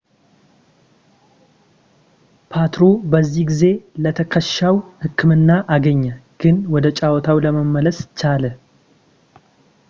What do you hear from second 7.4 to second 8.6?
ለመመለስ ቻለ